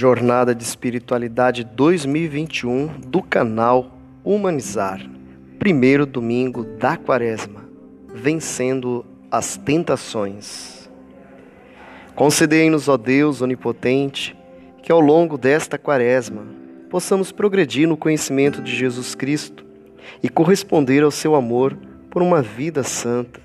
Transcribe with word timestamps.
Jornada 0.00 0.54
de 0.54 0.62
Espiritualidade 0.62 1.62
2021 1.62 2.86
do 3.06 3.22
canal 3.22 3.98
Humanizar. 4.24 4.98
Primeiro 5.58 6.06
domingo 6.06 6.64
da 6.64 6.96
Quaresma. 6.96 7.68
Vencendo 8.14 9.04
as 9.30 9.58
tentações. 9.58 10.88
Concedei-nos, 12.14 12.88
ó 12.88 12.96
Deus 12.96 13.42
onipotente, 13.42 14.34
que 14.82 14.90
ao 14.90 15.00
longo 15.00 15.36
desta 15.36 15.76
Quaresma 15.76 16.46
possamos 16.88 17.30
progredir 17.30 17.86
no 17.86 17.94
conhecimento 17.94 18.62
de 18.62 18.74
Jesus 18.74 19.14
Cristo 19.14 19.66
e 20.22 20.30
corresponder 20.30 21.02
ao 21.02 21.10
seu 21.10 21.34
amor 21.34 21.76
por 22.10 22.22
uma 22.22 22.40
vida 22.40 22.82
santa. 22.82 23.38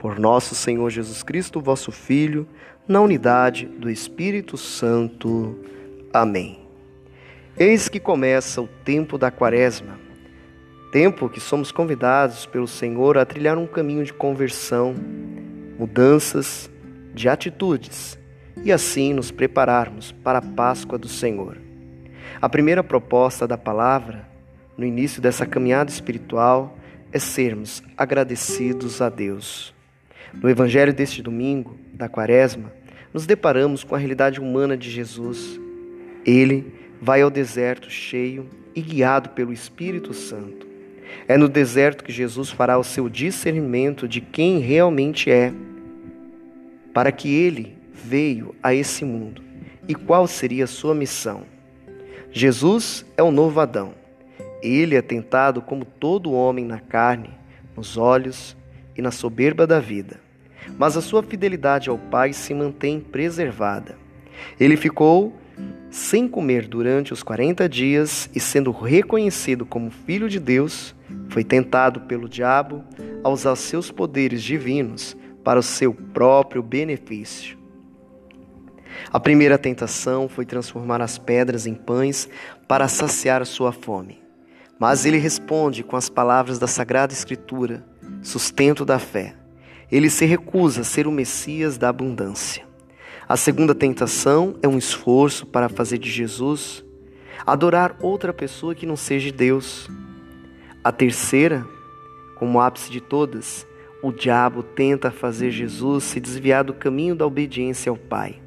Por 0.00 0.18
nosso 0.18 0.56
Senhor 0.56 0.90
Jesus 0.90 1.22
Cristo, 1.22 1.60
vosso 1.60 1.92
Filho, 1.92 2.44
na 2.88 3.00
unidade 3.00 3.66
do 3.66 3.88
Espírito 3.88 4.56
Santo. 4.56 5.70
Amém. 6.12 6.58
Eis 7.58 7.88
que 7.88 7.98
começa 7.98 8.60
o 8.60 8.66
tempo 8.66 9.16
da 9.16 9.30
Quaresma, 9.30 9.98
tempo 10.92 11.26
que 11.26 11.40
somos 11.40 11.72
convidados 11.72 12.44
pelo 12.44 12.68
Senhor 12.68 13.16
a 13.16 13.24
trilhar 13.24 13.56
um 13.56 13.66
caminho 13.66 14.04
de 14.04 14.12
conversão, 14.12 14.94
mudanças 15.78 16.70
de 17.14 17.30
atitudes 17.30 18.18
e 18.62 18.70
assim 18.70 19.14
nos 19.14 19.30
prepararmos 19.30 20.12
para 20.12 20.40
a 20.40 20.42
Páscoa 20.42 20.98
do 20.98 21.08
Senhor. 21.08 21.56
A 22.42 22.48
primeira 22.48 22.84
proposta 22.84 23.48
da 23.48 23.56
palavra, 23.56 24.28
no 24.76 24.84
início 24.84 25.22
dessa 25.22 25.46
caminhada 25.46 25.90
espiritual, 25.90 26.76
é 27.10 27.18
sermos 27.18 27.82
agradecidos 27.96 29.00
a 29.00 29.08
Deus. 29.08 29.74
No 30.34 30.50
Evangelho 30.50 30.92
deste 30.92 31.22
domingo, 31.22 31.74
da 31.94 32.06
Quaresma, 32.06 32.70
nos 33.14 33.24
deparamos 33.24 33.82
com 33.82 33.94
a 33.94 33.98
realidade 33.98 34.40
humana 34.40 34.76
de 34.76 34.90
Jesus 34.90 35.61
ele 36.24 36.72
vai 37.00 37.22
ao 37.22 37.30
deserto 37.30 37.90
cheio 37.90 38.48
e 38.74 38.80
guiado 38.80 39.30
pelo 39.30 39.52
Espírito 39.52 40.14
Santo. 40.14 40.66
É 41.28 41.36
no 41.36 41.48
deserto 41.48 42.04
que 42.04 42.12
Jesus 42.12 42.50
fará 42.50 42.78
o 42.78 42.84
seu 42.84 43.08
discernimento 43.08 44.08
de 44.08 44.20
quem 44.20 44.58
realmente 44.58 45.30
é, 45.30 45.52
para 46.92 47.12
que 47.12 47.32
ele 47.32 47.76
veio 47.92 48.54
a 48.62 48.74
esse 48.74 49.04
mundo 49.04 49.42
e 49.88 49.94
qual 49.94 50.26
seria 50.26 50.64
a 50.64 50.68
sua 50.68 50.94
missão. 50.94 51.44
Jesus 52.30 53.04
é 53.16 53.22
o 53.22 53.30
novo 53.30 53.60
Adão. 53.60 53.94
Ele 54.62 54.94
é 54.94 55.02
tentado 55.02 55.60
como 55.60 55.84
todo 55.84 56.32
homem 56.32 56.64
na 56.64 56.78
carne, 56.78 57.30
nos 57.76 57.96
olhos 57.96 58.56
e 58.96 59.02
na 59.02 59.10
soberba 59.10 59.66
da 59.66 59.80
vida. 59.80 60.20
Mas 60.78 60.96
a 60.96 61.02
sua 61.02 61.22
fidelidade 61.22 61.90
ao 61.90 61.98
Pai 61.98 62.32
se 62.32 62.54
mantém 62.54 63.00
preservada. 63.00 63.96
Ele 64.58 64.76
ficou 64.76 65.36
sem 65.92 66.26
comer 66.26 66.66
durante 66.66 67.12
os 67.12 67.22
quarenta 67.22 67.68
dias 67.68 68.30
e 68.34 68.40
sendo 68.40 68.70
reconhecido 68.70 69.66
como 69.66 69.90
filho 69.90 70.26
de 70.26 70.40
Deus, 70.40 70.94
foi 71.28 71.44
tentado 71.44 72.00
pelo 72.00 72.30
diabo 72.30 72.82
a 73.22 73.28
usar 73.28 73.54
seus 73.56 73.90
poderes 73.90 74.42
divinos 74.42 75.14
para 75.44 75.60
o 75.60 75.62
seu 75.62 75.92
próprio 75.92 76.62
benefício. 76.62 77.58
A 79.12 79.20
primeira 79.20 79.58
tentação 79.58 80.30
foi 80.30 80.46
transformar 80.46 81.02
as 81.02 81.18
pedras 81.18 81.66
em 81.66 81.74
pães 81.74 82.26
para 82.66 82.88
saciar 82.88 83.44
sua 83.44 83.70
fome. 83.70 84.22
Mas 84.78 85.04
ele 85.04 85.18
responde 85.18 85.82
com 85.82 85.96
as 85.96 86.08
palavras 86.08 86.58
da 86.58 86.66
Sagrada 86.66 87.12
Escritura, 87.12 87.84
sustento 88.22 88.82
da 88.82 88.98
fé. 88.98 89.34
Ele 89.90 90.08
se 90.08 90.24
recusa 90.24 90.80
a 90.80 90.84
ser 90.84 91.06
o 91.06 91.12
Messias 91.12 91.76
da 91.76 91.90
abundância. 91.90 92.71
A 93.32 93.36
segunda 93.38 93.74
tentação 93.74 94.56
é 94.60 94.68
um 94.68 94.76
esforço 94.76 95.46
para 95.46 95.70
fazer 95.70 95.96
de 95.96 96.10
Jesus 96.10 96.84
adorar 97.46 97.96
outra 98.02 98.30
pessoa 98.30 98.74
que 98.74 98.84
não 98.84 98.94
seja 98.94 99.32
Deus. 99.32 99.88
A 100.84 100.92
terceira, 100.92 101.66
como 102.34 102.60
ápice 102.60 102.90
de 102.90 103.00
todas, 103.00 103.66
o 104.02 104.12
diabo 104.12 104.62
tenta 104.62 105.10
fazer 105.10 105.50
Jesus 105.50 106.04
se 106.04 106.20
desviar 106.20 106.62
do 106.62 106.74
caminho 106.74 107.16
da 107.16 107.26
obediência 107.26 107.88
ao 107.88 107.96
Pai. 107.96 108.38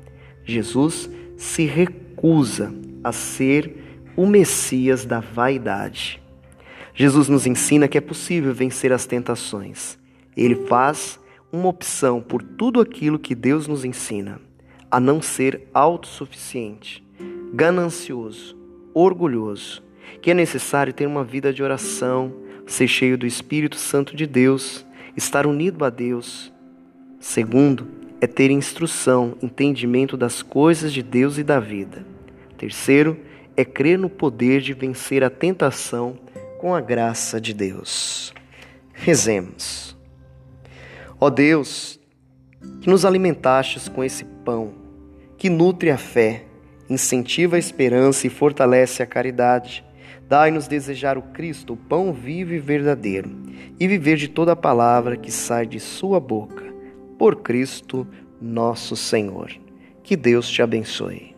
Jesus 0.43 1.09
se 1.35 1.65
recusa 1.65 2.71
a 3.03 3.11
ser 3.11 3.75
o 4.15 4.27
Messias 4.27 5.03
da 5.03 5.19
vaidade. 5.19 6.21
Jesus 6.93 7.27
nos 7.27 7.47
ensina 7.47 7.87
que 7.87 7.97
é 7.97 8.01
possível 8.01 8.53
vencer 8.53 8.93
as 8.93 9.07
tentações. 9.07 9.97
Ele 10.37 10.67
faz 10.67 11.19
uma 11.51 11.69
opção 11.69 12.21
por 12.21 12.43
tudo 12.43 12.79
aquilo 12.79 13.17
que 13.17 13.33
Deus 13.33 13.67
nos 13.67 13.83
ensina 13.83 14.44
a 14.89 14.99
não 14.99 15.21
ser 15.21 15.67
autossuficiente, 15.73 17.03
ganancioso, 17.53 18.57
orgulhoso, 18.93 19.83
que 20.21 20.31
é 20.31 20.33
necessário 20.33 20.93
ter 20.93 21.05
uma 21.05 21.23
vida 21.23 21.53
de 21.53 21.61
oração, 21.61 22.33
ser 22.65 22.87
cheio 22.87 23.17
do 23.17 23.25
Espírito 23.25 23.75
Santo 23.75 24.15
de 24.15 24.25
Deus, 24.25 24.85
estar 25.15 25.45
unido 25.45 25.83
a 25.85 25.89
Deus. 25.89 26.51
Segundo, 27.19 27.87
é 28.21 28.27
ter 28.27 28.49
instrução, 28.51 29.35
entendimento 29.41 30.15
das 30.17 30.41
coisas 30.41 30.91
de 30.93 31.03
Deus 31.03 31.37
e 31.37 31.43
da 31.43 31.59
vida. 31.59 32.05
Terceiro, 32.57 33.19
é 33.57 33.63
crer 33.63 33.97
no 33.97 34.09
poder 34.09 34.61
de 34.61 34.73
vencer 34.73 35.23
a 35.23 35.29
tentação 35.29 36.17
com 36.59 36.73
a 36.73 36.81
graça 36.81 37.39
de 37.39 37.53
Deus. 37.53 38.33
Rezemos. 38.93 39.95
Ó 41.19 41.29
Deus, 41.29 41.99
que 42.81 42.89
nos 42.89 43.05
alimentastes 43.05 43.87
com 43.87 44.03
esse 44.03 44.25
pão 44.45 44.85
que 45.37 45.49
nutre 45.49 45.91
a 45.91 45.97
fé, 45.97 46.43
incentiva 46.89 47.55
a 47.55 47.59
esperança 47.59 48.27
e 48.27 48.29
fortalece 48.29 49.03
a 49.03 49.05
caridade. 49.05 49.83
Dai-nos 50.27 50.67
desejar 50.67 51.17
o 51.17 51.21
Cristo, 51.21 51.73
o 51.73 51.77
pão 51.77 52.11
vivo 52.11 52.53
e 52.53 52.59
verdadeiro, 52.59 53.29
e 53.79 53.87
viver 53.87 54.17
de 54.17 54.27
toda 54.27 54.53
a 54.53 54.55
palavra 54.55 55.17
que 55.17 55.31
sai 55.31 55.65
de 55.65 55.79
Sua 55.79 56.19
boca. 56.19 56.63
Por 57.17 57.37
Cristo, 57.37 58.07
nosso 58.41 58.95
Senhor. 58.95 59.51
Que 60.03 60.15
Deus 60.15 60.49
te 60.49 60.61
abençoe. 60.61 61.34